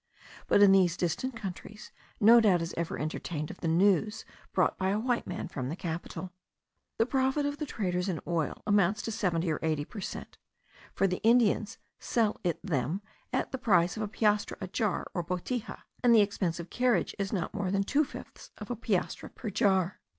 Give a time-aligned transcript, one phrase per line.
[0.47, 4.89] But in these distant countries no doubt is ever entertained of the news brought by
[4.89, 6.31] a white man from the capital.
[6.97, 10.39] The profit of the traders in oil amounts to seventy or eighty per cent;
[10.95, 15.23] for the Indians sell it them at the price of a piastre a jar or
[15.23, 19.29] botija, and the expense of carriage is not more than two fifths of a piastre
[19.35, 19.99] per jar.